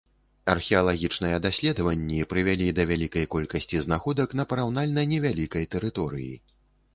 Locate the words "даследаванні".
1.43-2.21